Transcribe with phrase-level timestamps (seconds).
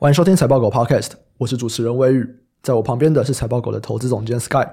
[0.00, 2.24] 欢迎收听财报狗 Podcast，我是主持人威宇，
[2.62, 4.64] 在我旁边的是财报狗的投资总监 Sky。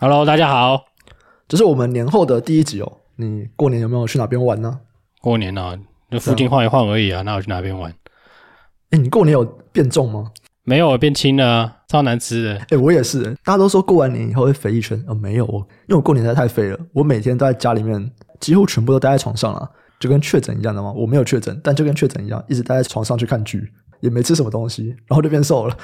[0.00, 0.86] Hello，大家好，
[1.46, 2.98] 这是我们年后的第一集哦。
[3.14, 4.80] 你过年有没有去哪边玩呢？
[5.20, 5.78] 过年啊，
[6.10, 7.94] 那附近晃一晃而已啊，那我去哪边玩？
[8.90, 10.32] 哎，你过年有变重吗？
[10.64, 12.58] 没有，变轻了啊，超难吃的。
[12.70, 18.10] 哎，我也是，大家都说过完年以后会肥一圈，呃，没有，我因为我过年实在太肥了，我每天都在家里面，
[18.40, 19.70] 几乎全部都待在床上了，
[20.00, 20.90] 就跟确诊一样的嘛。
[20.90, 23.72] 我没有确诊，但就跟确诊一样，一直待在床上去看剧。
[24.00, 25.76] 也没吃什么东西，然后就变瘦了。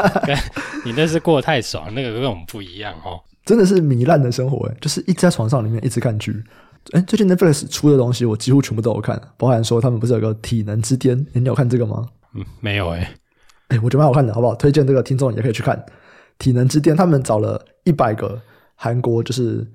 [0.84, 3.20] 你那是过得太爽，那个跟我们不一样哦。
[3.44, 6.42] 真的是糜烂的生活诶，就是一直在床上里面一直看剧。
[6.92, 11.26] 哎，最近 Netflix 出的东西我几乎全部都有看，包含说他们不是有个体能之巅？
[11.32, 12.06] 你有看这个吗？
[12.34, 13.06] 嗯，没有诶。
[13.68, 14.54] 哎，我觉得蛮好看的，好不好？
[14.54, 15.84] 推荐这个听众也可以去看
[16.38, 16.96] 体能之巅。
[16.96, 18.40] 他们找了一百个
[18.74, 19.66] 韩国就是。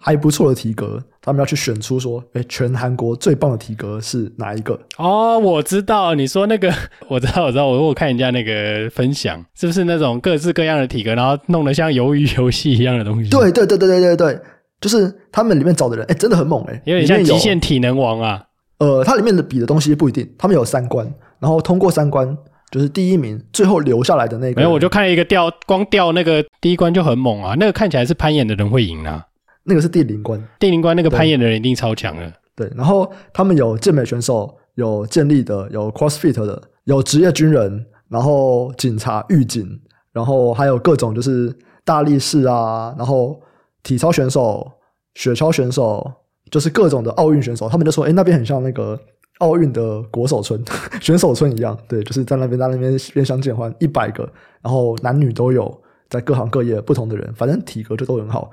[0.00, 4.78] 还不错的体格，他们要去选出说，哎，全韩国最棒的体格是哪一个？
[4.96, 6.72] 哦，我知道，你说那个，
[7.08, 13.30] 我知道，我知道，我我看人家那个分享，是不是那种各式各样的体格，然后弄得像鱿鱼游戏一样的东西？
[13.30, 14.40] 对对对对对对对，
[14.80, 18.42] 就是他们里面找的人，哎，真的很猛哎，有点像极限体能王啊。
[18.78, 21.06] 呃，它里面的比的东西不一定，他们有三关，
[21.40, 22.36] 然后通过三关
[22.70, 24.60] 就是第一名，最后留下来的那个。
[24.60, 29.24] 没有，我就看一个掉，光掉那个第一关就很猛啊，那个看起来是攀岩的人会赢啊。
[29.68, 32.32] 那个是第零关，第零关那个攀岩的人一定超强的。
[32.56, 39.80] 对，然后他们有健美选手，有健力的，有 CrossFit 的，有职业军人，然后警察、狱警，
[40.12, 43.40] 然后还有各种就是大力士啊，然后
[43.84, 44.68] 体操选手、
[45.14, 46.10] 雪橇选手，
[46.50, 47.68] 就是各种的奥运选手。
[47.68, 48.98] 他们就说：“哎，那边很像那个
[49.38, 50.60] 奥运的国手村、
[51.00, 54.28] 选手村一样。”对，就是在那边，在那边边相见欢，一百个，
[54.62, 58.50] 然后男女都有，在各行各业不同的人，反正体格就都很好。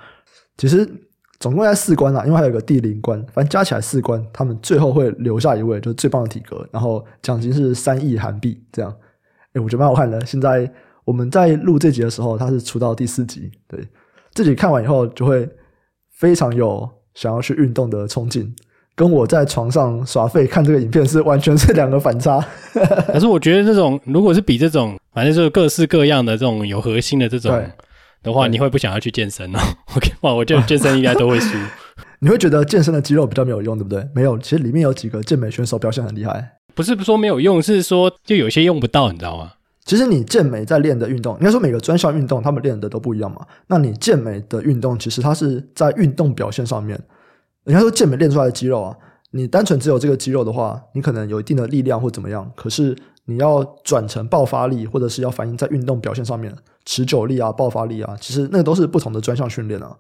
[0.58, 0.90] 其实
[1.38, 8.90] 总共在四关啦，因为还有个第零关，反正加起来四关，他们最后会留下一位，就是最棒的体格，然后奖金是三亿韩币这样。
[9.54, 10.26] 哎，我觉得蛮好看的。
[10.26, 10.70] 现在
[11.04, 13.86] 我们在录这集的时候，他是出到第四集，对，
[14.34, 15.48] 自己看完以后就会
[16.14, 18.56] 非常有想要去运动的冲劲，
[18.96, 22.40] 跟我在床上耍废看这个影片是完全是两个反差。
[23.12, 27.62] 可是我觉得这种如果是比这种，反正就是各式各样的这种有核心的这种。
[28.26, 29.60] 的话，你会不想要去健身哦？
[29.96, 31.58] OK，哇，我觉得健身应该都会输。
[32.20, 34.06] 你会觉得健身的肌肉比较没有用，对不对？
[34.14, 36.54] 没有，其实里面有几个健美选手表现很厉害。
[36.74, 39.52] 不是说没有用，是说就有些用不到，你知道吗？
[39.86, 43.46] 其实你健美在练的运动，应该说每个专项运动他们练的都不一样嘛。
[43.68, 47.00] 那你健美的运动，其实它是在运动表现上面。
[47.66, 48.96] 人家说健美练出来的肌肉啊，
[49.32, 56.52] 你单纯只有这个肌肉的话，你可能有一定的力量或怎么样，可是你要转成爆发力，或者是要反映在运动表现上面。
[56.86, 59.96] 持久力啊，爆发力啊，其实那个都是不同的专项训练啊。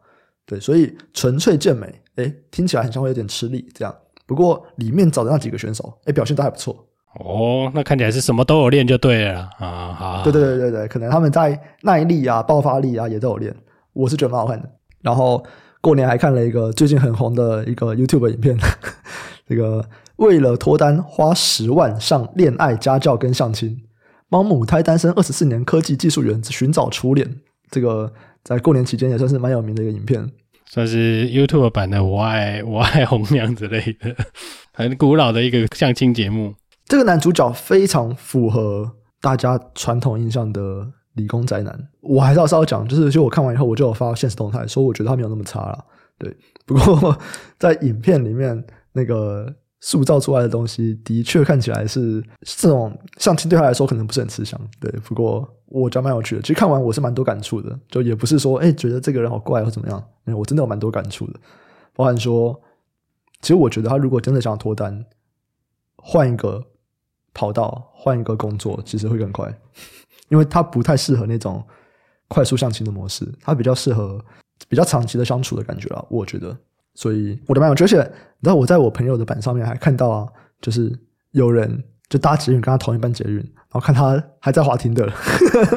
[0.45, 3.93] 对，所以纯粹健美，哎，听起来很像会有点吃力这样。
[4.27, 6.85] 不过里面找的那几个选手，哎，表现都还不错。
[7.19, 9.93] 哦，那看起来是什么都有练就对了啊。
[9.93, 13.55] 好，对对对对对，可能他们在耐力啊、爆发力啊也都有练。
[13.93, 14.69] 我是觉得蛮好看的。
[15.01, 15.43] 然后
[15.81, 18.57] 过年还看了一个最近很红的一个 YouTube 影片，
[19.47, 19.83] 这个
[20.17, 23.81] 为了脱单花十万上恋爱家教跟相亲。
[24.29, 28.11] 帮母胎单身二十四年科技技术员寻找初恋，这个
[28.43, 30.29] 在过年期间也算是蛮有名的一个影片，
[30.65, 34.15] 算是 YouTube 版的“我爱我爱红娘”之类的，
[34.73, 36.55] 很古老的一个相亲节目。
[36.85, 38.91] 这个男主角非常符合
[39.21, 41.87] 大家传统印象的理工宅男。
[42.01, 45.85] 我还是要稍微讲，就是就我看完以后，我就有发现实动态说，我觉得他没有那么差了。
[46.17, 47.17] 对，不过
[47.59, 49.55] 在影片里面那个。
[49.85, 54.59] 塑造出来的东西的确看起来是这种相亲，对他来说可能不是很吃香。
[54.79, 56.41] 对，不过我觉得蛮有趣的。
[56.41, 60.03] 其实看完我是蛮多感触的，就也不是说哎觉得这个人好怪或怎么样。
[60.35, 61.39] 我真的有蛮多感触的。
[61.93, 62.59] 包含说，
[63.41, 65.05] 其实我觉得他如果真的想要脱单，
[65.97, 66.65] 换一个
[67.31, 69.55] 跑道，换一个工作，其实会更快，
[70.29, 71.63] 因为他不太适合那种
[72.27, 74.19] 快速相亲的模式，他比较适合
[74.67, 76.57] 比较长期的相处的感觉啊，我觉得。
[76.95, 80.27] 所以我的蛮有趣，而且你知道我在我朋友的板上面还看到啊，
[80.61, 80.91] 就是
[81.31, 85.11] 有人就搭捷运跟他同一班捷运，然后看他还在滑 Tinder，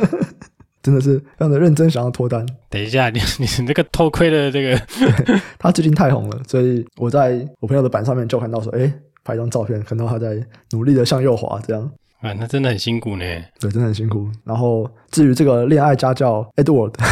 [0.81, 2.47] 真的是非常的认真想要脱单。
[2.70, 4.81] 等一下，你你这个偷窥的这个，
[5.59, 8.93] 他最近太红了，所以我在我朋友的板上面就看到说，哎，
[9.25, 13.25] 拍一张照片，看到他在努力的向右滑，这样啊，那真的很辛苦呢。
[13.59, 14.29] 对，真的很辛苦。
[14.44, 16.94] 然后至于这个恋爱家教 Edward。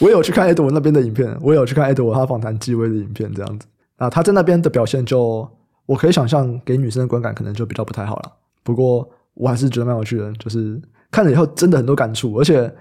[0.00, 3.66] 我有去看 Edward 那边的影片，我有去看 Edward 他访谈纪薇的影片，这样子
[3.96, 5.48] 啊，他在那边的表现就
[5.86, 8.32] 我可以想象，给女生的观感可能就比较不太好了。
[8.62, 10.80] 不过我还是觉得蛮有趣的，就是
[11.10, 12.72] 看了以后真的很多感触，而且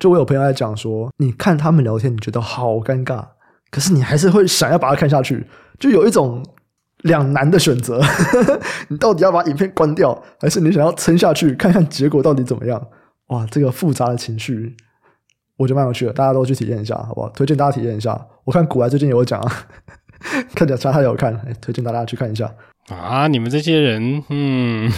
[0.00, 3.24] 就我有朋友在讲说，你看他们聊天，你觉得好尴尬，
[3.70, 5.46] 可是你还是会想要把它看下去，
[5.78, 6.42] 就有一种
[7.02, 8.00] 两难的选择，
[8.88, 12.80] 你到底要把影片关掉，还是你想要撑下去看看结果到底怎么样？
[13.26, 14.74] 哇，这个复杂的情绪，
[15.56, 17.28] 我觉得蛮有趣的，大家都去体验一下，好不好？
[17.30, 18.26] 推荐大家体验一下。
[18.44, 19.66] 我看古来最近有讲啊，
[20.54, 22.52] 看起来他有看，推荐大家去看一下。
[22.88, 24.90] 啊，你们这些人，嗯，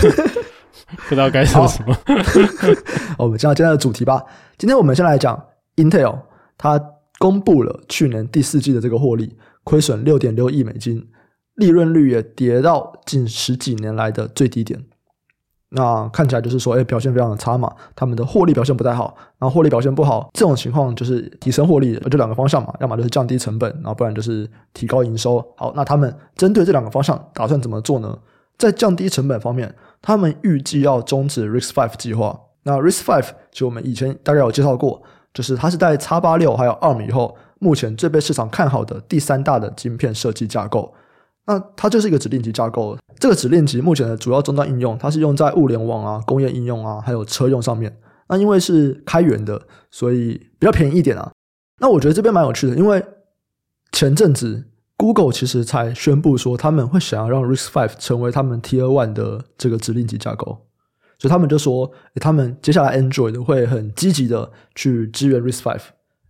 [1.08, 1.96] 不知道该说什么。
[3.18, 4.22] 我们进到今天的主题吧。
[4.58, 5.40] 今天我们先来讲
[5.76, 6.18] Intel，
[6.56, 6.80] 它
[7.18, 11.08] 公布了去年第四季的这个获利，亏损六点六亿美金。
[11.56, 14.82] 利润率也跌到近十几年来的最低点，
[15.76, 17.72] 那看起来就是说，哎，表现非常的差嘛。
[17.96, 25.44] 他们的获利表现不太好，然后获利表现不好，这种情况就是提升获利，就两个方向嘛，要么就是降低成本，然后不然就是提高营收。
[25.56, 28.16] 好，那他们针对这两个方向打算怎么做呢？
[28.56, 32.38] 在降低成本方面，他们预计要终止 RISC-V 计划。
[32.62, 40.94] 那 RISC-V 就我们以前大概有介绍过，就是它是在 X 八六还有 ARM 以后，目前最被市场看好的第三大的晶片设计架构。
[41.46, 42.96] 那它就是一个指令集架构。
[43.18, 47.96] 这个指令集目前的主要终端应用，它是用在物联网啊、工业应用啊，还有车用上面。
[48.28, 49.60] 那因为是开源的，
[49.90, 51.30] 所以比较便宜一点啊。
[51.78, 53.04] 那我觉得这边蛮有趣的，因为
[53.92, 54.64] 前阵子
[54.96, 60.66] Google 其实才宣布说他们会想要让 RISC-V 成为他们 Tier One 的这个指令集架构，
[61.18, 65.80] 所以他们就说，他们接下来 Android 会很积极的去支援 RISC-V。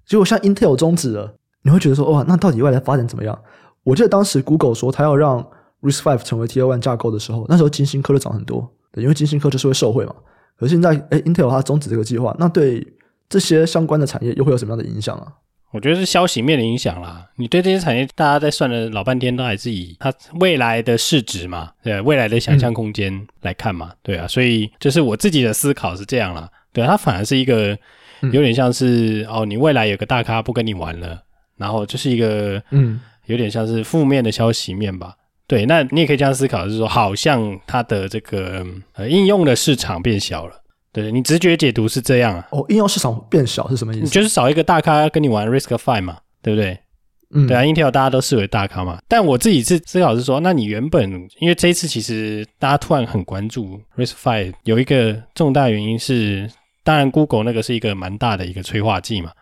[0.06, 3.38] 结果像 Intel 终止了，你会觉得说，哇，那到底未来发展怎么样？
[3.84, 5.46] 我记得当时 Google 说他要让
[5.82, 10.14] RISC-V 成为 Tier One 架构的时候，那时候金星科就涨很多，对，因为金星科就是会受惠嘛。
[10.56, 12.86] 可是现在，哎，Intel 它终止这个计划，那对
[13.28, 15.26] 这些相关的产业又会有什么样的影响啊？
[15.72, 17.26] 我觉得是消息面的影响啦。
[17.36, 24.26] 你对这些产业，大家在算了老半天，都还是以它未来的市值嘛，对，未来的想象空间来看嘛，对啊。
[24.28, 27.76] 所以就是我自己的思考是这样啦，对啊，它反而是一个
[28.32, 31.20] 有点像是、嗯、哦，你未来有个大咖不跟你玩了，
[31.56, 33.00] 然后就是一个嗯。
[33.26, 35.14] 有点像是负面的消息面吧，
[35.46, 40.54] 对，那你也可以这样思考，就是说，好像它的这个呃应用的市场变小了，
[40.92, 42.48] 对，你直觉解读是这样啊？
[42.50, 44.06] 哦，应用市场变小是什么意思？
[44.10, 46.78] 就是少一个大咖跟你玩 Risk Five 嘛，对不对？
[47.36, 51.10] 嗯，对啊，Intel 大家都视为大咖嘛，但我自己是思考是说，那你原本
[51.40, 56.48] 因为这一次其实大家突然很关注 Risk Five，有一个重大原因是，
[56.84, 59.32] 当然 Google 那个是一个蛮大的一个催化剂嘛。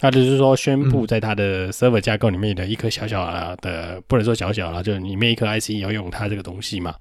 [0.00, 3.24] 那就是说，宣布在它的 server 架构里面的一颗小小
[3.56, 6.94] 的，嗯、不能说小小了，就里面一颗 IC 要用它这个东西嘛，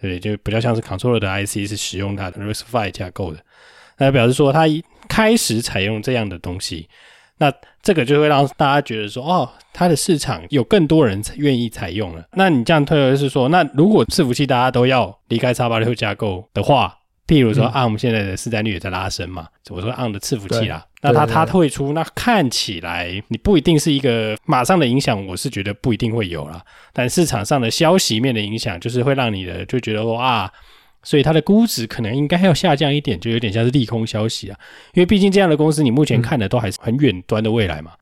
[0.00, 3.38] 对，就比较像是 controller 的 IC 是使用它的 RISC-V 架构的，
[3.98, 6.88] 那表示说它一开始采用这样的东西，
[7.38, 7.52] 那
[7.82, 12.24] 这个就会让大家觉得说，哦，它的市场有更多人愿意采用了。
[12.32, 19.48] 那你这样推而是说，那如果伺服器大家都要离开叉八六架构的话，譬如说，ARM 现在的市占率也在拉升嘛？
[19.70, 26.62] 嗯、我说 ARM 的伺服器啦，那它它退出，那看起来你不一定是一个马上的影响，我是觉得不一定会有啦。
[26.92, 30.52] 但市场上的消息面的影响，就是会让你的就觉得说啊，
[31.02, 34.58] 所以它的估值可能应该要下降一点，就有点像是利空消息啊。
[34.92, 37.92] 因为毕竟这样的公司，你目前看的都还是很远端的未来嘛。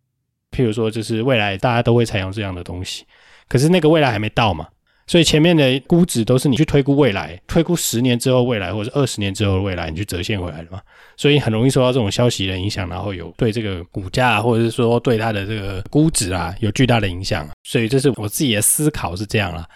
[0.50, 3.04] 譬如说，就是未来大家都会采用这样的东西，
[3.48, 4.66] 可是那个未来还没到嘛。
[5.12, 10.80] 所以前面的估值都是你去推估未来，推估十年之后未来，或者二十年之后的未来，你去折现回来的嘛。
[11.18, 17.46] 所以很容易受到这种消息的影响，然后有对这个股价，或者是说对它的这个估值啊，有巨大的影响。
[17.62, 19.68] 所以这是我自己的思考是这样啦。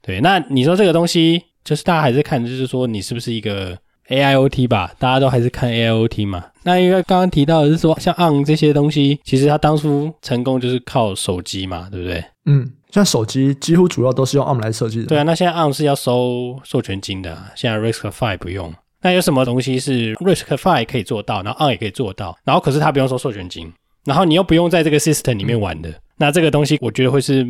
[0.00, 3.76] 对，那你说这个东西，就是大家还是看，就是说你是不是一个
[4.08, 4.92] AIoT 吧？
[4.98, 6.44] 大家都还是看 AIoT 嘛。
[6.62, 12.24] 那因为刚刚提到的是说，像 on 这些东西，其实它当初成功就是靠手机嘛，对不对？
[12.46, 12.72] 嗯。
[12.90, 15.06] 像手机几乎主要都是用 on 来设计的。
[15.06, 18.72] 对啊，那现在 on 是要收授权金的，现在 Risk Five 不用。
[19.02, 23.72] 那有什么东西是 Risk Five 可以做到，然后 on 也可以做到，然后可是它不用收授权金，
[24.04, 25.92] 然后你又不用在这个 system 里面玩的。
[26.18, 27.42] 那这个东西，我觉得会是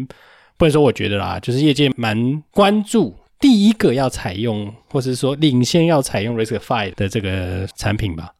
[0.57, 3.14] 不能说我觉得啦，就是业界蛮关注
[3.45, 8.31] 第一个要采用，或者是说领先要采用 RISC-V 的这个产品吧。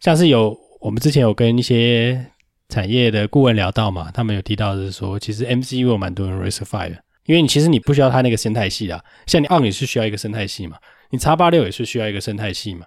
[0.00, 2.26] 像是有我们之前有跟一些。
[2.70, 6.96] 产业的顾问聊到嘛，他们有提到的是说，其实 MCU 有蛮多人 RISC-V 的，
[7.26, 10.78] 因为你其实你不需要它那个生态系啊，像你 ARM 也是需要一个生态系嘛，
[11.10, 12.86] 你 x 八六也是需要一个生态系嘛。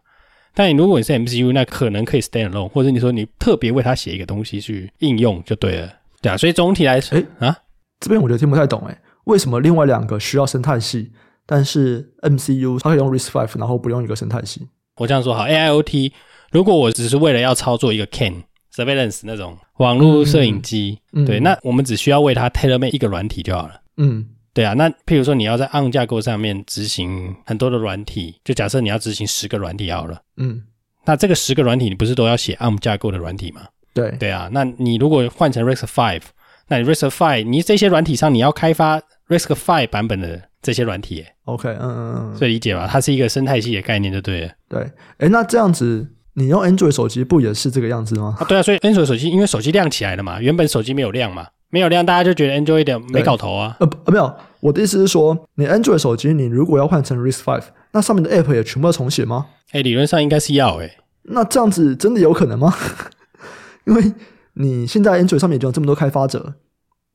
[0.56, 6.36] 但你如果你是 MCU，那可能可以 stand alone，或者你说你特别为它写一个东西去应用就对了，对啊。
[6.36, 7.58] 所以总体来说，哎啊，
[8.00, 11.12] 这边我就听不太懂哎，为什么另外两个需要生态系，
[11.48, 14.68] 但是 MCU 它可以用 RISC-V，然后不用一个生态系？
[14.98, 16.12] 我这样说好，AIoT
[16.52, 18.44] 如果我只是为了要操作一个 CAN。
[18.76, 23.82] Surveillance 那种网络摄影机，嗯、对，那我们只需要为它 tailor made 一个软体就好了。
[23.96, 24.24] 嗯，
[24.54, 24.74] 对啊。
[24.74, 30.22] 那譬如说你要在 ARM 架构上面执行很多的软体，就假设你要执行十个软体好了。
[30.36, 30.62] 嗯，
[31.06, 33.64] 那这个十个软体你不是都要写 ARM 架构的软体吗？
[33.96, 34.48] 对，对啊。
[34.52, 36.22] 那你如果换成 RISC-V，
[36.70, 42.88] 那你 RISC-V 你这些软体上你要开发 RISC-V 版本的这些软体，OK，嗯嗯嗯，所以理解吧？
[42.92, 44.50] 它是一个生态系的概念，就对了。
[44.68, 44.82] 对，
[45.18, 48.36] 哎，那这样子你用 Android 手机不也是这个样子吗？
[48.40, 53.78] 啊，对啊，所以 Android 手机因为手机亮起来了嘛，原本手机没有亮嘛，没有亮，大家就觉得 Android 的没搞头啊。
[53.80, 59.46] 呃，没有，我的意思是说，你 Android 手机你如果要换成 RISC-V，那上面的 App 也全部要重写吗？
[59.72, 60.98] 哎，理论上应该是要哎。
[61.30, 62.74] 那这样子真的有可能吗？
[63.86, 64.04] 因为
[64.60, 66.56] 你现在 Android 上面已经有这么多开发者，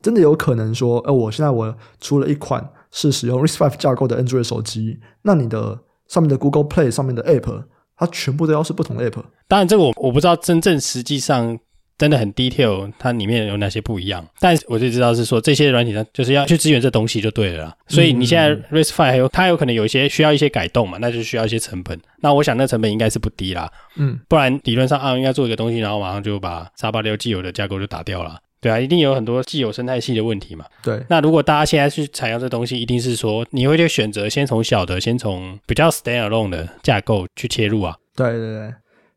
[0.01, 7.65] 真的有可能说，呃，我现在我出了一款是使用 RISC-V 架构的 Android 手机，那你的上面的 Google Play 上面的 App，
[7.97, 9.23] 它全部都要是不同的 App。
[9.49, 11.59] 当然，这个我我不知道真正实际上。
[11.99, 14.27] 真的很 detail，它里面有哪些不一样？
[14.41, 17.77] 但我就知道是说这些软体上就是要去支援这东西就对了啦。
[17.89, 21.99] 所以你现在 RISC-V 还有它有可能有一些需要一些改动嘛，那就需要一些成本。
[22.21, 23.71] 那我想那成本应该是不低啦。
[23.97, 28.37] 嗯，不然理论上啊应该做一个东西，然后马上就把沙巴六既有的架构就打掉了。
[28.61, 30.65] 对啊，一定有很多既有生态系的问题嘛。
[30.85, 31.05] 对。
[31.09, 37.97] 那如果大家现在去采用这东西，一定是说你会去选择先从小的，先从比较 standalone 的架构去切入啊。
[38.15, 38.73] 对对对。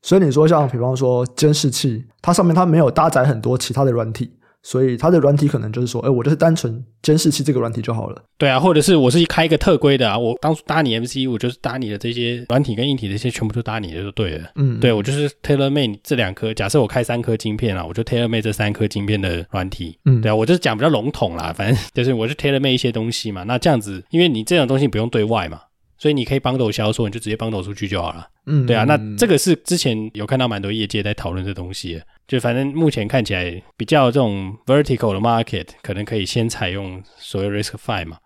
[0.05, 4.29] 所以你说像比方说监视器，它上面它没有搭载很多其他的软体，
[4.61, 8.21] 所以它的软体可能就是说，哎，我就是单纯监视器这个软体就好了。
[8.37, 14.47] 对啊，或者是我是开一个特规的啊，我当初搭你 MCU，我就是搭你的这些软体跟硬体这些全部都搭你的就对了。
[14.57, 19.97] 嗯，对我就是 TaylorMade 这两颗，假设我开三颗晶片啊，我就 TaylorMade 这三颗晶片的软体。
[20.05, 23.41] 嗯，对啊，我就是讲比较笼统啦，反正就是我就 TaylorMade 一些东西嘛。
[23.41, 25.61] 那这样子，因为你这种东西不用对外嘛。
[26.05, 28.27] 所以你可以 bundle 销售，你就直接 bundle 出去就好了。
[28.45, 38.19] 嗯，对啊，那这个是之前有看到蛮多业界在讨论这东西，就反正目前看起来比较这种 vertical 的 market，可能可以先采用所谓 risk five 嘛。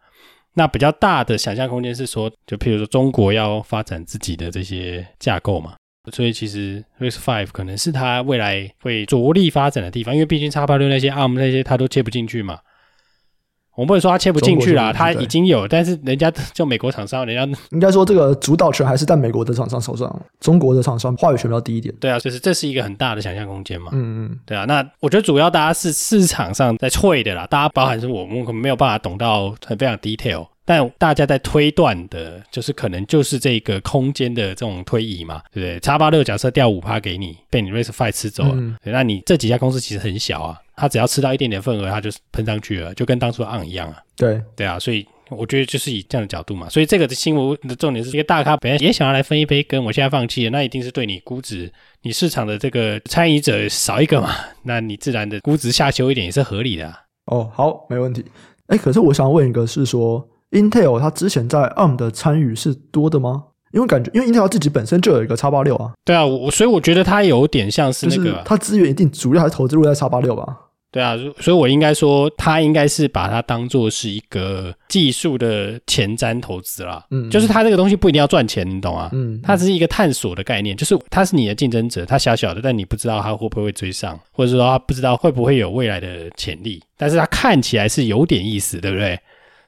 [0.56, 5.76] 那比较大的想象空间是说，就譬如说中国要发展自己的这些架构嘛，
[6.12, 12.60] 所以其实 risk five 可能是它未来会着力发展的地方，因为毕竟叉八六那些 ARM 那些它都接不进去嘛。
[13.80, 21.96] 我们不能说他切不进去啦，他已经有，但是人家就美国厂商，人家 应该说这个主导权还是在美国的厂商手上，中国的厂商话语权比较低一点。
[21.98, 23.92] 对啊，就是这是一个很大的想象空间嘛。
[23.94, 30.46] 嗯嗯，对啊，那我觉得主要大家是市场上在吹的啦，大家包含是我们可能没有办法懂到很非常 detail。
[30.66, 35.80] 但大家在推断的，就是可能就是这个空间的这种推移嘛，对不对？
[35.80, 43.98] 叉八六假设掉五趴给你，被你 r a c e Five 吃走了，嗯、那你这几家公司其实很小啊，它只要吃到一点点份额，它就喷上去了，就跟当初的 ARM 一样啊。
[44.16, 51.72] 对对啊，所以我觉得就是以这样的角度嘛，所以这个的新闻的重点是一个大咖本来也想要来分一杯羹，我现在放弃了，那一定是对你估值、
[52.04, 54.32] 你市场的这个参与者少一个嘛，
[54.64, 57.00] 那你自然的估值下修一点也是合理的、啊。
[57.26, 58.26] 哦，好，没问题。
[58.68, 60.28] 哎，可是我想问一个，是说。
[60.52, 63.44] Intel 它之前在 ARM 的参与是多的吗？
[63.72, 65.94] 因为感觉，因为 Intel 自己本身就有一个叉八六啊。
[66.04, 70.58] 对啊，我所以我觉得它有点像是那个，它资源一定主要还是投资入在叉八六吧。
[70.92, 77.06] 对啊，所以我应该说，他应该是把它当做是一个技术的前瞻投资啦。
[77.12, 79.10] 嗯，就是他这个东西不一定要赚钱，你懂啊？
[79.14, 89.20] 嗯，它只是一个探索的概念，就是它是你的竞争者，它小小的，但你不知道它会不会追上，或者说它不知道会不会有未来的潜力，但是它看起来是有点意思，对不对？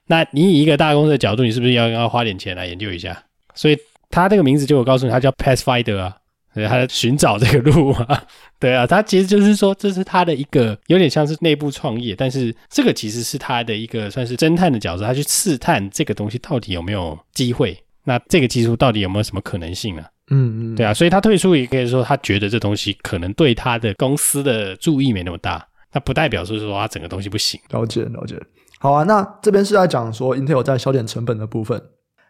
[0.07, 3.23] 那你以一个大公司的角度，你是不是要要花点钱来研究一下？
[3.53, 3.77] 所以
[4.09, 6.20] 他这个名字就我告诉你，他叫 Pathfinder 啊，对，
[6.53, 8.23] 他寻找这个路啊，
[8.59, 20.05] 对啊，他其实就是说，这是他的一个有点像是内部创业，但是这个其实是他的一个算是侦探的角色，他去试探这个东西到底有没有机会，那这个技术到底有没有什么可能性啊？
[20.29, 27.59] 嗯嗯，对啊，所以他退出也可以说他觉得这东西可能对他的公司的注意没那么大，那不代表是说他整个东西不行。
[27.69, 28.35] 了解了解。
[28.79, 31.81] 好啊，那这边是在讲说，Intel 在削减成本的部分，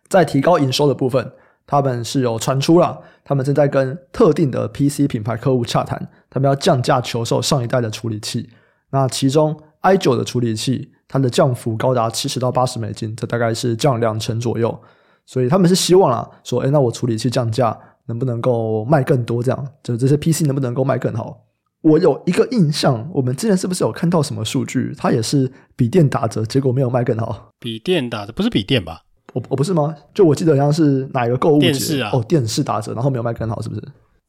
[0.10, 1.32] 在提高营收的部分，
[1.72, 5.98] 他们是有传出了，他们正在跟特定的 PC 品牌客户洽谈，
[6.30, 8.50] 他们要降价求售上一代的处理器。
[8.90, 14.78] 那其中 i9 的处理器，它的降幅高达七十到八十美金，这大概是降两成左右。
[15.26, 19.42] 所以他们是希望啊，说，哎，那我处理器降价，能不能够卖更多？
[19.42, 21.46] 这样，就这些 PC 能不能够卖更好？
[21.84, 24.94] 我有一个印象，我们之前是不是有看到什么数据？
[24.98, 27.52] 它也是笔电打折，结果没有卖更好。
[27.62, 29.04] 笔电打折不是笔电吧？
[29.34, 29.96] 我我不是吗？
[30.14, 32.10] 就我记得好像是哪一个购物节电视啊？
[32.14, 33.82] 哦，电视打折，然后没有卖更好，是不是？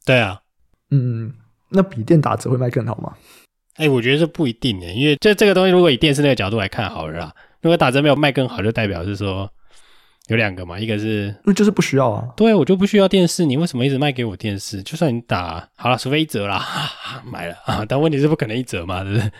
[0.05, 0.41] 对啊，
[0.91, 1.33] 嗯，
[1.71, 3.13] 那笔电打折会卖更好吗？
[3.77, 9.51] 哎，我觉得这不一定诶，因为这这个东西如果以电视那个角度来看好了啦，如果打折没有卖更好，就代表是说。
[10.29, 12.25] 有两个嘛，一个是，那就是不需要啊。
[12.37, 14.81] 对，我就不需要电视，你为什么一直卖给我电视？
[14.85, 16.65] 就算你打好了，除非一折啦，
[17.27, 17.85] 买了啊。
[17.87, 19.33] 但问题是不可能一折嘛，对不对？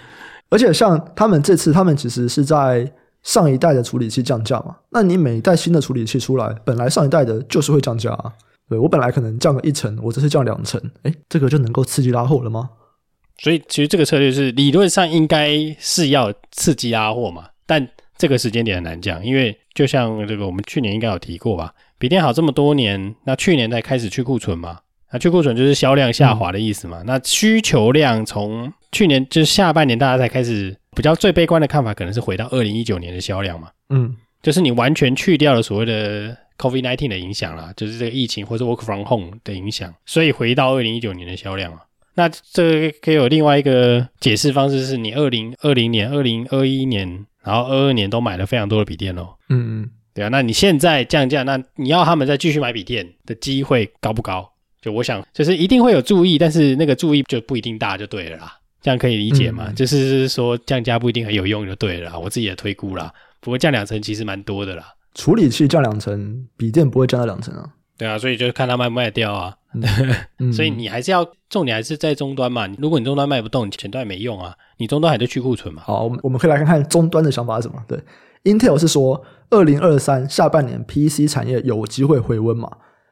[0.51, 2.93] 而且像他们这次，他们其实是在
[3.23, 4.77] 上一代的处理器降价嘛。
[4.91, 8.33] 那你每一代新的处理器出来，本来上一代的就是会降价啊。
[8.69, 12.71] 对，我本来可能降个一成，我这次降两成，诶，这个就能够刺激拉货了吗？
[13.39, 17.87] 所以其实这个策略是理论上应该是要刺激拉货嘛，但
[18.17, 24.79] 这个时间点很难讲，因为就像这个我们去年应该有提过吧，比电好这么多年，那去年才开始去库存嘛，
[25.13, 41.81] 那去库存就是销量下滑的意思嘛，那需求量从去年就是下半年大家才开始比较最悲观的看法，可能是回到二零一九年的销量嘛，嗯，就是你完全去掉了所谓的 COVID nineteen 的影响啦，就是这个疫情或者 Work from Home 的影响，所以回到二零一九年的销量啊。
[42.15, 49.29] 那这个可以有另外一个解释方式，是你二零二零年、二零二一年，然后二二年都买了非常多的笔电哦。
[49.49, 54.47] 嗯嗯，对啊，那你现在降价，那你要他们再继续买笔电的机会高不高？
[54.83, 58.59] 就我想，就是一定会有注意，但是那个注意就不一定大，就对了啦。
[58.83, 59.67] 这样可以理解吗？
[59.69, 62.19] 嗯、就是说降价不一定很有用，就对了。
[62.19, 64.85] 我自己也推估啦，不过降两成其实蛮多的啦。
[65.15, 67.71] 处理器降两成，笔电不会降到两成啊。
[67.97, 69.55] 对啊，所以就看它卖不卖掉啊。
[70.39, 72.67] 嗯、 所以你还是要重点还是在终端嘛。
[72.79, 74.55] 如果你终端卖不动，你前端也没用啊。
[74.79, 75.83] 你终端还在去库存嘛。
[75.85, 77.81] 好，我们我们可以来看看终端的想法是什么。
[77.87, 77.99] 对
[78.45, 82.69] ，Intel 是说二零二三下半年 PC 产业有机会回温嘛。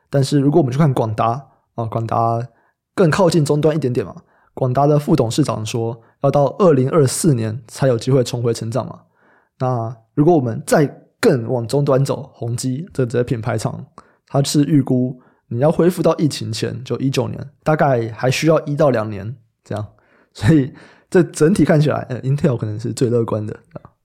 [0.09, 1.47] 但是如果我们去看广达
[1.77, 2.49] 啊，广达
[2.95, 4.17] 更靠近终端一点点嘛。
[4.55, 9.01] 广达的副董事长说，要到二零二四年才有机会重回成长嘛。
[9.59, 10.87] 那如果我们再
[11.21, 13.87] 更往终端走，宏基这这品牌厂，
[14.27, 15.21] 它是预估。
[15.53, 19.85] 你要恢复到疫情前，就一九年，大概还需要一到两年这样，
[20.33, 20.73] 所以
[21.11, 23.59] 这整体看起来，呃，Intel 可能是最乐观的。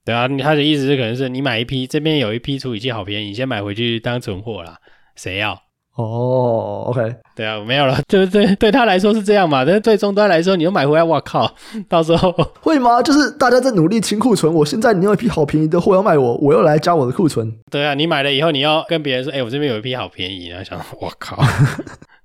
[0.04, 4.80] 对啊，他的意思是可能是你买一批，这边有一批处理器好便宜，你先买回去当存货啦，
[5.16, 5.65] 谁要？
[5.96, 11.50] 哦，OK，对啊，没有了， 就是对对他来说是这样嘛，但是对终端来说，你又买回来，哇靠，
[11.88, 13.02] 到时候 会吗？
[13.02, 17.50] 就是大家在努力清库存，我现在你有一批好便宜的货要卖我，我又来加我的库存。
[17.72, 21.42] 对啊，你买了以后，你要跟别人说，哎，我这边有一批好便宜，然后想，我靠，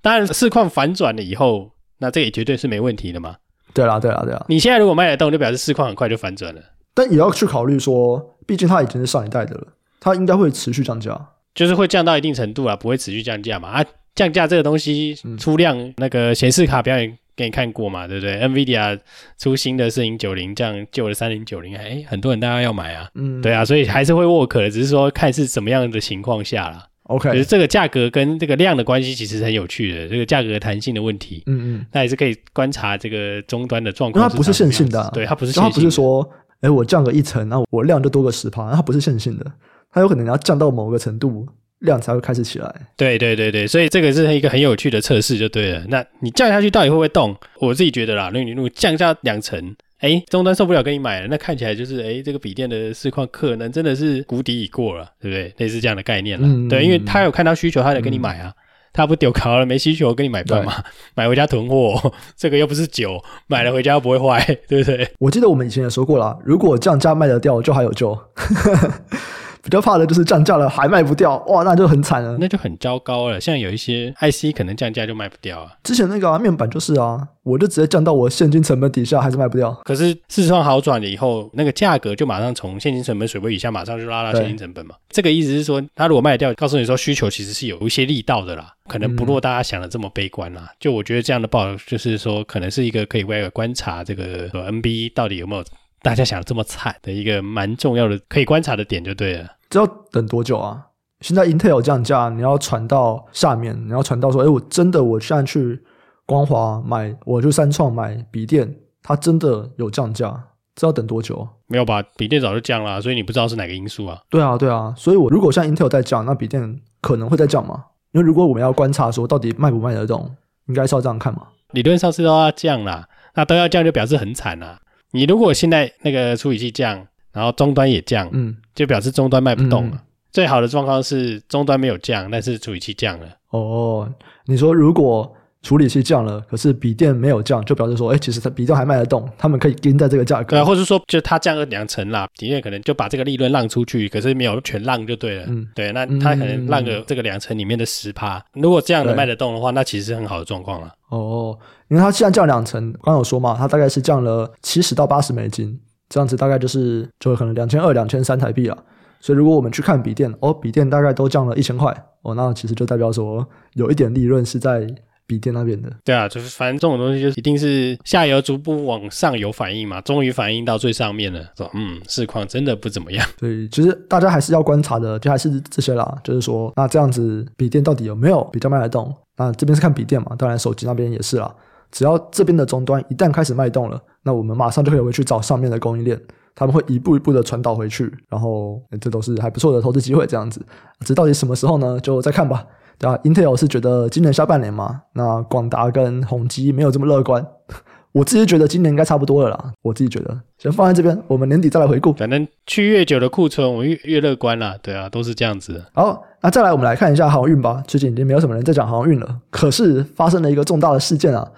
[0.02, 3.36] 当然市况反转了以后，那这也绝对是没问题的嘛。
[3.72, 6.60] 对啦，对啦，对啦，你现在如果卖得动，就表示市况很快就反转了。
[6.92, 9.68] 但也要去考虑说，毕竟它已经是上一代的了，
[10.00, 11.16] 它应该会持续降价。
[11.54, 13.68] 就是会降到一定程度啊，不会持续降价嘛？
[13.68, 18.06] 啊，降价这个东西出量，嗯、那个显示卡表演给你看过嘛？
[18.06, 18.98] 对不对？NVIDIA
[19.38, 26.86] 出新的四零九零，这样旧的三零九零，哎，很多人大家要买啊，嗯，对啊，所以还是会 work 的，只是说看是什么样的情况下啦。
[27.04, 34.28] OK，就是这个价格跟这个量的关系其实是很有趣的，这个价格弹性的问题，嗯嗯，那也是可以观察这个终端的状况。
[34.28, 39.46] 它不是线性的，啊，对，它不是线性的，它不是说，哎，我降个一层，那我量就多个十趴，它不是线性的。
[39.92, 41.46] 它有可能要降到某个程度，
[41.80, 42.74] 量才会开始起来。
[42.96, 45.84] 对对对对，所以这个是一个很有趣的测试，就对了。
[45.88, 47.34] 那你降下去到底会不会动？
[47.60, 55.52] 我自己觉得啦，那你如果降下两层，哎，终端受不了跟你买了，那看起来就是哎，这个笔电的市况可能真的是谷底已过了，对不对？
[55.56, 56.46] 类似这样的概念了。
[56.46, 58.54] 嗯、对，因为他有看到需求，他得跟你买啊。
[58.56, 58.59] 嗯、
[58.92, 60.74] 他不丢卡了，没需求我跟你买断嘛？
[61.14, 65.08] 买回家囤货， 这个又不是酒，买了回家又不会坏，对不对？
[65.18, 68.18] 我记得我们以前也说过了，如果降价卖得掉，就还有救。
[69.62, 73.40] 比较怕的就是降价了还卖不掉，哇，那就很惨了，那就很糟糕了。
[73.40, 75.72] 像有一些 IC 可能降价就卖不掉啊。
[75.82, 79.72] 之前那个、啊、面板就是啊，我就直接降到我现金成本底下，还是卖不掉。
[79.84, 84.94] 可是市况好转了以后，那个价格就马上从现金成本水位以下，马上就拉到现金成本嘛。
[85.10, 90.62] 这个意思是说，他如果卖掉，告诉你说需求其实是有一些力道的啦，可能不若大家想的这么悲观啦。
[90.64, 95.64] 嗯、就我觉得这样的报就是说，可能是一个可以为了观察这个 NB 到底有没有。
[96.02, 99.48] 大家想这么惨的一个蛮重要的可以观察的点就对了。
[99.68, 100.86] 这要等多久啊？
[101.20, 105.82] 现在 Intel 降价，你要传到下面，你要传到说，哎，我真的我现在去
[106.24, 110.42] 光华买，我就三创买笔电，它真的有降价，
[110.74, 111.46] 这要等多久？
[111.66, 112.02] 没有吧？
[112.16, 114.18] 笔电早就降了，所以你不知道是哪个因素啊？
[114.30, 114.94] 对啊，对啊。
[114.96, 117.84] 所以我如果像 Intel 在降，那笔电可能会在降嘛？
[118.12, 120.34] 因为如果我们要观察说到底卖不卖得动，
[120.68, 121.48] 应该是要这样看嘛？
[121.72, 124.80] 理论上是都要降啦，那都要降就表示很惨啦。
[125.12, 129.96] 你如果现在那个处理器降，然后终端也降，嗯，就表示终端卖不动了。
[129.96, 133.26] 嗯、最好的状况是终端没有降，但是处理器降了。
[133.50, 134.12] 哦，
[134.46, 140.56] 你说如果处理器降了，可是笔电没有降，就表示说，哎，其实它笔电还卖得动，他们可以跟在这个价格。
[140.56, 145.44] 对，或者说就它降了两成啦，笔电可能就把这个利润让出去，可是没有全让就对了。
[145.48, 148.42] 嗯，对，那它可能让个这个两成里面的十趴。
[148.54, 150.92] 如果这样的卖得动的话，那其实是很好的状况了。
[151.10, 151.58] 哦。
[151.88, 155.76] 因为它现在降两成，刚刚有说嘛，它大概是降了七十到八十美金，
[156.08, 158.84] 这样子大概就是就可能两千二、两千三台币了。
[159.18, 161.92] 所以如果我们去看笔电，哦，笔电大概都降了一千块，
[162.22, 163.44] 哦，那其实就代表说
[163.74, 164.86] 有一点利润是在
[165.30, 165.88] 笔电那边的。
[166.04, 173.24] 对啊，就是反正这种东西就是一定是下游逐步往上游反应嘛，终于反应到最上面了，说嗯，市况真的不怎么样。
[173.38, 179.14] 对，其实大家还是要观察的，就还是这些啦，就是说那这样子笔电到底有没有比较卖得动？
[179.36, 181.54] 那这边是看笔电嘛，当然手机那边也是啦。
[181.92, 186.20] 只要这边的终端一旦开始脉动了，那我们马上就可以回去找上面的供应链，
[186.54, 190.26] 他们会一步一步的传导回去，然后这都是还不错的投资机会。
[190.26, 190.64] 这样子，
[191.04, 191.98] 这到底什么时候呢？
[192.00, 192.64] 就再看吧。
[193.00, 197.44] 对啊，Intel 是觉得今年下半年嘛，那广达跟宏基没有这么乐观。
[198.12, 199.72] 我自己觉得今年应该差不多了啦。
[199.80, 202.12] 我自己觉得先放在这边，我们年底再来回顾。
[202.12, 204.76] 反正去越久的库存，我越越乐观啦。
[204.82, 205.82] 对啊，都是这样子。
[205.94, 207.82] 好，那再来我们来看一下航运吧。
[207.86, 211.50] 最近已经没有什么人在讲航运了，可是发生了一个重大的事件啊。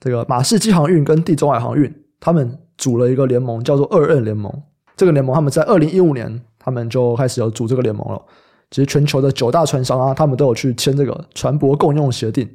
[0.00, 4.52] 这个马士基航运跟地中海航运，他们组了一个联盟，叫做二 N 联盟。
[4.96, 8.20] 这个联盟他们在二零一五年，他们就开始有组这个联盟了。
[8.70, 12.48] 其实全球的九大船商啊，他们都有去签这个船舶共用协定，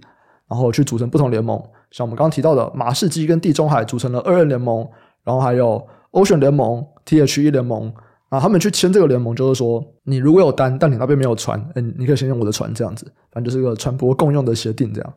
[0.47, 1.61] 然后去组成不同联盟。
[1.91, 4.87] 像我们刚刚提到的马士基跟地中海组成了二 N 联盟，
[5.23, 7.93] 然后还有 Ocean 联盟、THE 联盟
[8.29, 15.13] 啊，他们去签这个联盟，就是说你如果有单，但你那边没有船，嗯，你可以先用我的船这样子，反正就是一个船舶共用的协定这样。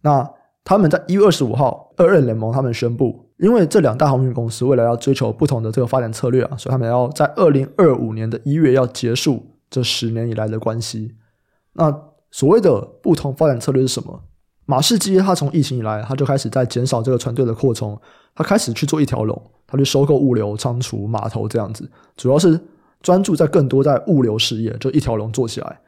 [0.00, 0.28] 那
[0.64, 9.40] 他们在一月二十五号，二 N 联盟他们宣布，因为这两大航运公司未来要追求不同的这个发展策略啊，所以他们要在二零二五年的一月要结束。
[9.72, 11.14] 这十年以来的关系，
[11.72, 11.90] 那
[12.30, 14.22] 所谓的不同发展策略是什么？
[14.66, 17.98] 马士基他从疫情以来，他就开始在减少这个船队的扩充，
[18.34, 22.60] 他开始去做一条龙，他去收购物流、仓储、码头这样子，主要是
[23.00, 25.80] 专注在更多在物流事业，就一条龙做起来。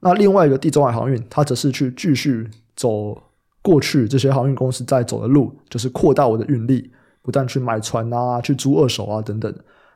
[0.00, 3.22] 那另外一个地中海航运，他则是去继续走
[3.60, 9.54] 过去这些航运公司在走的路，就是扩大我的运力，不但去买船啊，去租二手啊等等。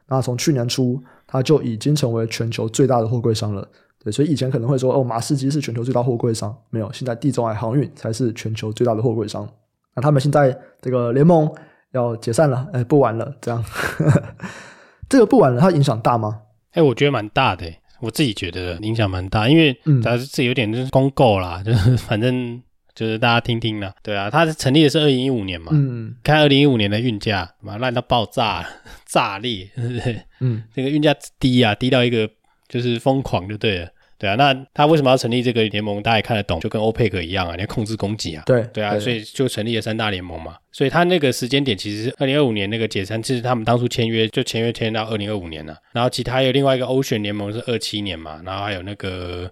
[0.09, 3.67] 那从去年初，它就已经成为全球最大的货柜商了。
[4.03, 9.49] 对，所以以前可能会说，哦，马士基是全球最大货柜商，没有，现在地中海航运才是全球最大的货柜商。
[9.95, 11.49] 那他们现在这个联盟
[11.93, 13.63] 要解散了，哎，不玩了，这样，
[15.09, 16.41] 这个不玩了，它影响大吗？
[16.73, 17.67] 哎，我觉得蛮大的，
[18.01, 22.61] 我自己觉得影响蛮大，因为它是有点就是公购啦，就是反正。
[22.95, 28.67] 就是大家听听啦，对啊，它成立的是二零一五年嘛，嗯，看二零一五年的运价，嘛烂到爆炸，
[29.07, 30.21] 炸裂， 对不对？
[30.41, 32.29] 嗯，这个运价低啊，低到一个
[32.69, 36.03] 就是疯狂就对了，对啊，那他为什么要成立这个联盟？
[36.03, 49.51] 大家也看得懂，就跟欧佩克一样啊，你要控制供给啊，对，对啊，所以就成立了三大联盟嘛，所以他那个时间点其实是二零二五年那个解散，其实他们当初签约就签约签到二零二五年了，然后其他还有另外一个欧选联盟是二七年嘛，然后还有那个。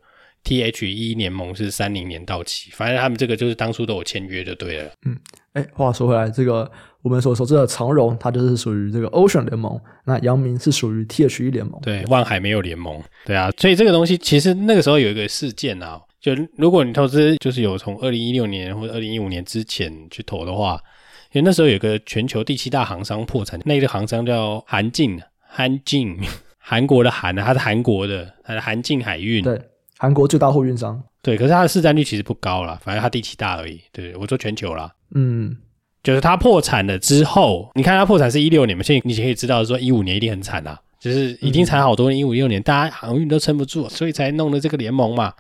[0.48, 4.90] THE 联盟是三零年到期，反正他们这个就是当初都有签约就对了。
[5.04, 5.14] 嗯，
[5.52, 6.70] 哎，话说回来，这个
[7.02, 11.78] 我们所熟知的长荣，它就是属于这个 Ocean 联盟；那阳明是属于 THE 联盟。
[11.82, 13.02] 对，万海没有联盟。
[13.26, 20.82] 对啊，所以这个东西其实那个时候有一个事件啊，就如果你投资就是有从二零一六年或者二零一五年之前去投的话，
[21.32, 26.16] 因为那时候有个全球第七大航商破产，那个航商叫韩进，韩进，
[26.56, 29.44] 韩国的韩，它是韩国的，它是韩进海运。
[29.44, 29.61] 对。
[29.98, 33.80] 韩国最大货运商，对，可是它的市占率其实不高啦，反正它第七大而已。
[33.92, 35.56] 对，我说全球啦，嗯，
[36.04, 45.32] 就是它破产了之后，你看它破产是一六年嘛，现在你可以知道说一五年一定很惨啦，就是已经惨好多年，一五一六年大家航运都撑不住，所以才弄了这个联盟嘛。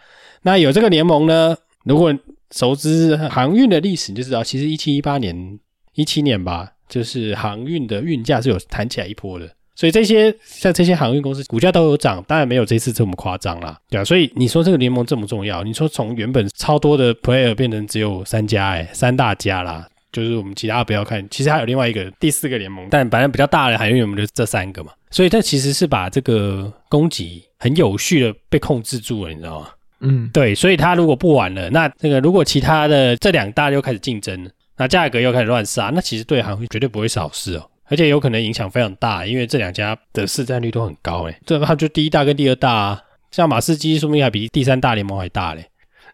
[0.42, 2.12] 那有这个联盟呢，如果
[2.50, 5.58] 熟知航运的历史，你就知道其实一七一八年
[5.94, 9.48] 一七年吧，就是航运的运价是有弹起来一波的。
[9.78, 14.04] 所以这些像这些航运公司股价都有涨，当然没有这次这么夸张啦，对啊。
[14.04, 24.90] 所以你说这个联盟这么重要，你说从原本超多的 player 变成只有三家，诶三大家啦，就是我们其他不要看，其实还有另外一个第四个联盟，但反正比较大的海运联盟就这三个嘛。
[25.12, 29.68] 所以这其实是把这个供给很有序的被控制住了，你知道吗？
[30.00, 30.56] 嗯，对。
[30.56, 37.70] 所以他如果不玩了，那这个如果其他的这两大又开始竞争，那价格又开始乱杀，那其实对航运绝对不会是好事哦。
[37.88, 45.64] 而且有可能影响非常大，因为这两家的市占率都很高诶，这它就第一大跟第二大啊，像马士基说不定还比第三大联盟还大嘞。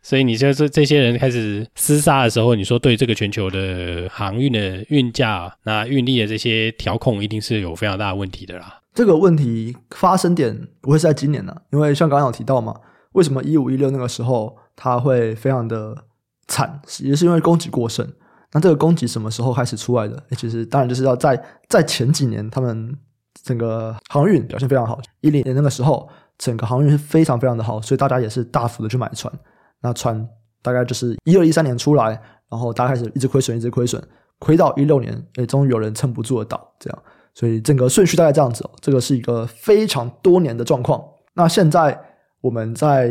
[0.02, 8.80] 所以你就这这些人开始厮杀的时候，你说对这个全球的航运的运价、那运力的这些调控，一定是有非常大的问题的啦。
[8.92, 12.78] 这个问题发生点不会是在今年呢、啊，因为像刚刚有提到嘛，
[13.12, 15.96] 为什么一五一六那个时候它会非常的
[16.46, 18.06] 惨，也是因为供给过剩。
[18.54, 20.22] 那这个供给什么时候开始出来的？
[20.36, 22.96] 其实当然就是要在在前几年，他们
[23.42, 25.00] 整个航运表现非常好。
[25.22, 29.32] 一零年那个时候，整个航运是非常非常的好，所以大家也是大幅的去买船。
[29.82, 30.24] 那船
[30.62, 32.10] 大概就是一二一三年出来，
[32.48, 34.00] 然后大家开始一直亏损，一直亏损，
[34.38, 36.74] 亏到一六年，也终于有人撑不住了倒。
[36.78, 37.02] 这样，
[37.34, 38.64] 所以整个顺序大概这样子。
[38.80, 41.02] 这个是一个非常多年的状况。
[41.34, 42.00] 那现在
[42.40, 43.10] 我们在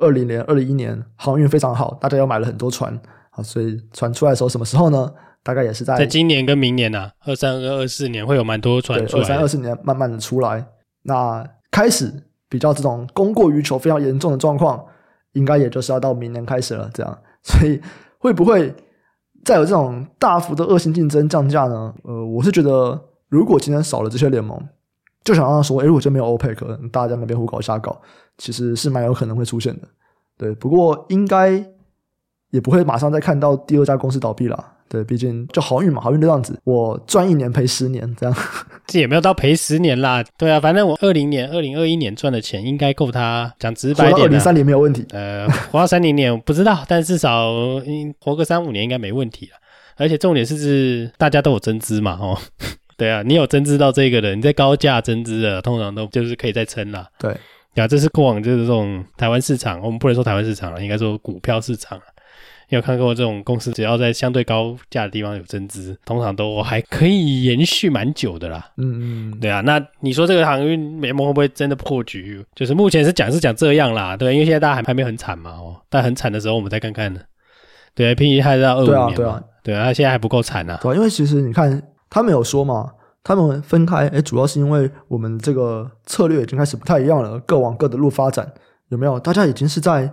[0.00, 3.00] 二零年、二零一年航运非常好，大家又买了很多船。
[3.40, 5.12] 好，所以传出来的时候什么时候呢？
[5.42, 9.22] 大概也是在在今年跟明年呐、啊，二三跟二四年会有蛮多传出来。
[9.22, 10.62] 二三二四年慢慢的出来，
[11.04, 12.12] 那开始
[12.46, 14.84] 比较这种供过于求非常严重的状况，
[15.32, 16.90] 应该也就是要到明年开始了。
[16.92, 17.80] 这样，所以
[18.18, 18.74] 会不会
[19.42, 21.94] 再有这种大幅的恶性竞争降价呢？
[22.04, 23.00] 呃，我是觉得，
[23.30, 24.62] 如果今天少了这些联盟，
[25.24, 27.98] 就想让他说，诶，如果真没有 OPEC，大家那边胡搞瞎搞，
[28.36, 29.88] 其实是蛮有可能会出现的。
[30.36, 31.64] 对，不过应该
[32.50, 34.64] 也不会马上再看到第二家公司倒闭了。
[34.88, 38.36] 对，毕竟就好运嘛，好运就这样子，我赚一年赔十年这样，
[38.88, 40.20] 这也没有到赔十年啦。
[40.36, 45.06] 对啊，反正我二零年、二零二一年赚的钱应该够他讲直白一点，二零三年没有问题。
[45.12, 47.52] 呃，活到三零年我不知道，但至少
[48.18, 49.52] 活个三五年应该没问题了。
[49.96, 52.36] 而且重点是是大家都有增资嘛，哦，
[52.98, 57.06] 对啊，你有增资到这个的，你在高价增资的，通常都就是可以再撑了。
[57.16, 57.30] 对，
[57.76, 61.96] 啊，这是过往就是这种台湾市场，我们不能说台湾市场了，应该说股票市场。
[62.78, 68.70] 有看过这种公司，只要在相对高价的地方有增资，通常都还可以延续蛮久的啦。
[68.76, 69.60] 嗯嗯，对啊。
[69.62, 72.44] 那你说这个航运联盟会不会真的破局？
[72.54, 77.20] 就是目前是讲是讲这样啦，对，因为现在大家还还没很惨嘛，哦，但很惨的时候我们再看看呢。
[77.94, 79.14] 对，平均还是要二五年嘛。
[79.14, 80.78] 对啊，对啊，他现在还不够惨呢。
[80.80, 82.92] 对，因为其实你看他们有说嘛，
[83.24, 88.48] 他们分开，哎，主要是因为我们这个策略已经开始不太一样了，各往各的路发展，
[88.90, 89.18] 有没有？
[89.18, 90.12] 大家已经是在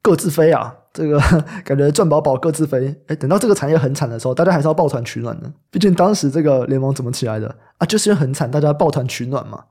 [0.00, 0.72] 各自飞啊。
[0.94, 1.18] 这个
[1.66, 5.52] 感觉赚饱饱各自飞，哎，等到这个产业很惨的时候，大家还是要抱团取暖的。
[5.68, 7.84] 毕竟当时这个联盟怎么起来的啊？
[7.84, 9.64] 就是因为很惨，大家抱团取暖嘛。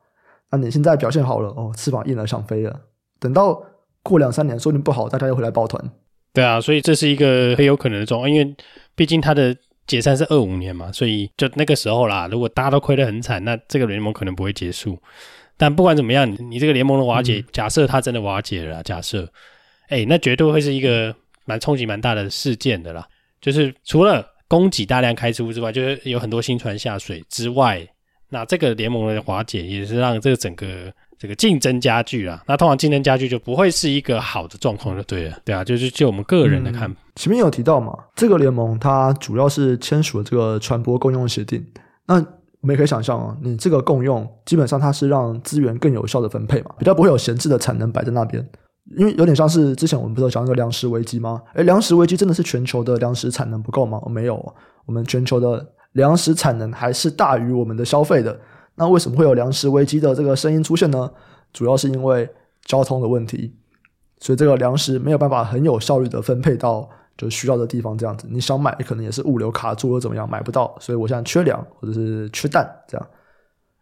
[0.51, 2.77] 那你现在表现好了，哦，翅膀硬了，想飞了。
[3.21, 3.59] 等到
[4.03, 5.81] 过两三年，说不定不好，大家又回来抱团。
[6.33, 8.55] 对啊，所以这是一个很有可能的状况，因为
[8.93, 9.55] 毕竟它的
[9.87, 14.99] 解散是二五年嘛，所以就那个时候啦，如果大家都亏得很惨，那这个联盟可能不会结束。
[15.55, 19.29] 但不管怎么样，你这个联盟的瓦解，嗯、假设它真的瓦解了，假设。
[19.89, 21.15] 哎，那绝对会是一个
[21.45, 23.07] 蛮冲击蛮大的事件的啦。
[23.41, 27.85] 就是除了供给大量开出之外，就是有很多新船下水之外，
[28.29, 32.41] 那这个联盟的瓦解也是让这个整个这个竞争加剧啊。
[32.47, 35.37] 那通常竞争加剧就不会是一个好的状况，就对了。
[35.43, 36.95] 对啊，就是就我们个人的看法。
[36.99, 41.65] 嗯，前面有提到嘛，这个联盟它主要是签署了这个船舶共用协定。
[42.07, 48.47] 那我们也可以想象啊，你这个共用基本上它是让资源更有效的分配嘛，比较不会有闲置的产能摆在那边。
[48.97, 51.41] 因为有点像是之前我们不是讲那个粮食危机吗？
[51.53, 54.01] 诶，粮食危机真的是全球的粮食产能不够吗？
[54.09, 58.39] 没有，我们全球的粮食产能还是大于我们的消费的。
[58.75, 61.09] 那为什么会有粮食危机的这个声音出现呢？
[61.53, 62.29] 主要是因为
[62.65, 63.55] 交通的问题，
[64.19, 67.97] 所以这个粮食没有办法很有效率的分配到就需要的地方。
[67.97, 73.07] 这样子，你想买可能也是物流卡住或怎么样买不到，所以我现在缺粮或者是缺蛋这样。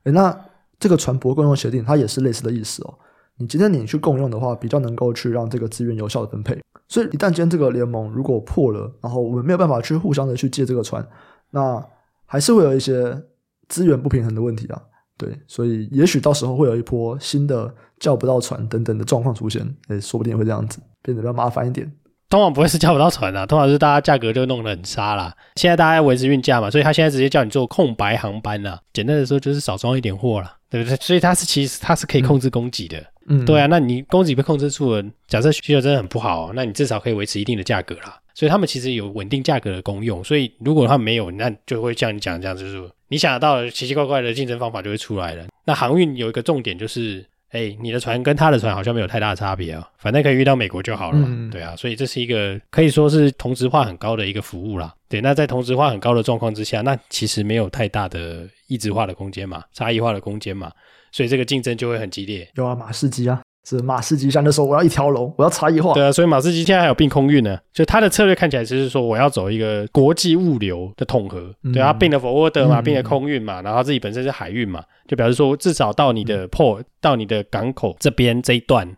[0.03, 0.37] 诶，那
[0.79, 2.93] 这个船舶共用协定它也是类似的意思哦。
[3.41, 6.57] 你今天你去共用的话，比较能够去让这个资源有效的分配。
[6.87, 11.05] 所以一旦今天这个联盟如果破了，然后我们没有办法去互相的去借这个船，
[11.49, 11.83] 那
[12.25, 13.19] 还是会有一些
[13.67, 14.81] 资源不平衡的问题啊。
[15.17, 21.91] 对，所以也许到时候会有一波新的叫不到船等等的状况出现，诶，说不定会这样子变得比较麻烦一点。
[22.29, 25.35] 通常不会是叫不到船啊，通常是大家价格就弄得很差啦。
[25.57, 28.79] 现在大家要维持运价嘛，所以他现在直接叫你做空白航班啊。
[28.93, 30.95] 简单的说就是少装一点货啦，对不对？
[30.95, 32.97] 所以它是其实它是可以控制供给的。
[33.27, 38.19] 嗯，对啊，那你供给被控制住了，假设需求真的很不好，那你至少可以维持一定的价格啦。
[38.33, 40.23] 所以他们其实有稳定价格的功用。
[40.23, 45.45] 所以如果他们没有，那就会像你讲这样，就是你想得到的奇奇怪怪的竞争方法就会出来了。
[45.65, 51.25] 那航运有一个重点就是，哎，你的船跟他的船好像没有太大的差别啊，反正可以遇到美国就好了嘛。
[51.29, 54.93] 嗯、对啊，所以这是一个可以说是同质化很高的一个服务啦。
[55.09, 60.71] 对，那在同质化很高的状况之下，那其实没有太大的异质化的空间嘛，差异化的空间嘛。
[61.11, 62.49] 所以这个竞争就会很激烈。
[62.55, 65.93] 有啊，马士基啊，是马士基，像那时候我要一条龙，我要差异化。
[65.93, 67.57] 对啊，所以马士基现在还有并空运呢。
[67.71, 71.53] 就他的策略看起来就是说，我要走一个国际物流的统合。
[71.63, 78.95] 嗯、对啊，并了 forwarder 嘛，并了空运嘛，然后自己本身是海运嘛，就表示说至少到你的 port、嗯、到你的港口这边这一段，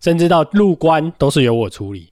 [0.00, 2.10] 甚至到入关都是由我处理。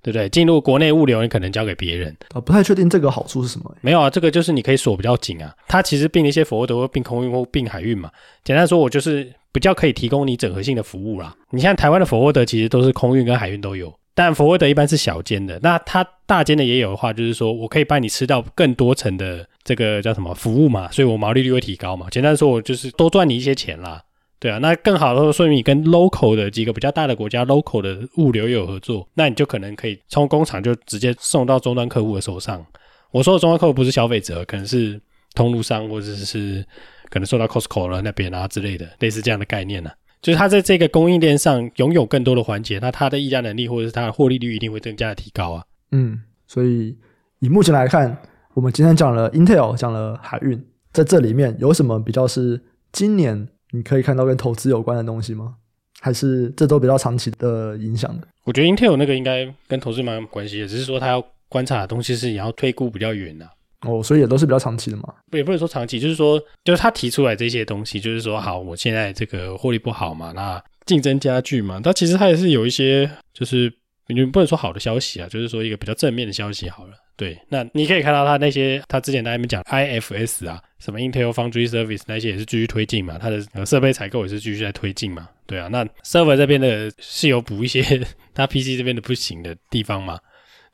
[0.00, 0.28] 对不对？
[0.28, 3.74] 进入国内物流，你可能交给别人啊，不太确定这个好处是什么？
[3.80, 5.52] 没有啊，这个就是你可以锁比较紧啊。
[5.66, 8.08] 它其实并一些 forwarder 或并空运或并海运嘛。
[8.44, 11.34] 简单说，我就是比较可以提供你整合性的服务啦。
[11.50, 15.58] 你像台湾的 forwarder 其实都是空运跟海运都有，但 forwarder 一般是小间的。
[15.62, 22.06] 那它大间的也有的话，就是说我可以帮你吃到更多层的这个叫什么服务嘛，所以我毛利率会提高嘛。
[22.10, 24.02] 简单说，我就是多赚你一些钱啦。
[24.40, 32.64] 对啊，那更好的说明你跟 local 的几个比较大的国家 local 的物流有合作，那你就可能可以从工厂就直接送到终端客户的手上。
[33.10, 35.00] 我说的终端客户不是消费者，可能是
[35.38, 36.62] 通路商或者是
[37.08, 39.94] 可能受到 Costco 了那边啊之类的，类似这样的概念呢、啊。
[40.20, 45.64] 就是他在这个供应链上拥有更多的环节，那他的议价能力或者是他的获利率一定会更加的提高啊。
[45.92, 46.98] 嗯，所以
[47.38, 48.14] 以目前来看，
[48.54, 50.60] 我们今天讲了 Intel，讲了海运，
[50.92, 53.48] 在这里面有什么比较是今年？
[53.70, 55.54] 你可以看到跟投资有关的东西吗？
[56.00, 58.26] 还是这都比较长期的影响的？
[58.44, 63.50] 我觉得 Intel 那个应该跟投资蛮有关系的，只是说它要观察的东西是你要推估比较远的、啊。
[63.82, 65.14] 哦，所以也都是比较长期的嘛。
[65.32, 71.80] 也不能说长期，就是说，就是他提出来这些东西，就是说，好，我现在这个获利不好嘛，那竞争加剧嘛。
[71.82, 73.72] 但其实他也是有一些，就是
[74.08, 76.92] 你不能说好的消息啊，就是说一个比较正面的消息好了。
[77.16, 85.28] 对，那你可以看到他那些，他之前在那边讲 IFS 啊，什么 Intel Foundry Service 那些也是继续推进嘛，他的设备采购也是继续在推进嘛。
[85.44, 87.82] 对啊，那 Server 这边的是有补一些
[88.34, 90.18] 他 PC 这边的不行的地方嘛。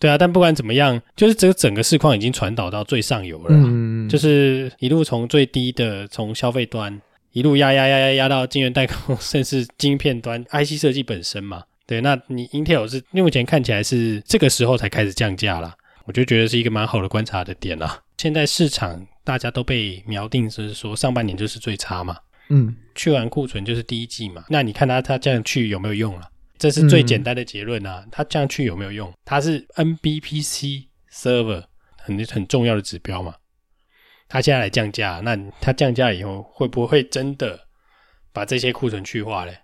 [0.05, 7.01] 对啊，但不管怎么样，就是这个整个市况已经传导到最上游了，嗯，就是一路从最低的从消费端
[7.33, 11.63] 一路压压压压压到晶圆代工，甚至晶片端 IC 设计本身嘛。
[11.87, 17.99] 对，那你 Intel 是目前看起来是这个时候才开始降价啦，我就觉得是一个蛮好的观察的点啦。
[18.19, 22.15] 现在市场大家都被锚定，就是说上半年就是最差嘛，
[22.51, 26.29] 嗯，去完库存就是第一季嘛，那你看它它这样去有没有用了？
[26.59, 28.07] 这是最简单的结论啊！
[28.11, 29.13] 它这样去有没有用？
[29.25, 31.65] 它是 NBPC server
[31.99, 33.35] 很很重要的指标嘛？
[34.29, 37.59] 它现在来降价，那它降价以后会不会真的
[38.33, 39.59] 把这些库存去化嘞？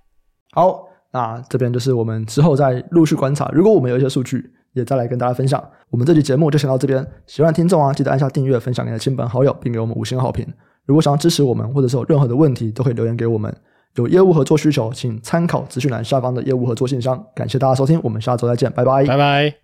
[0.53, 3.49] 好，那这边就是我们之后再陆续观察。
[3.53, 5.63] 如果我们有一些数据，也再来跟大家分享。
[5.91, 7.05] 我们这期节目就先到这边。
[7.27, 10.47] 喜欢的听众啊，记得按下订阅，分享给你的亲朋好友，并给我们五星好评。
[10.85, 13.57] 如果想要支持我们，或者是有任何的问题，都可以留言给我们。
[13.97, 17.23] 有业务合作需求，请参考资讯栏下方的业务合作信箱。
[17.35, 19.55] 感谢大家收听，我们下周再见，拜拜，拜拜。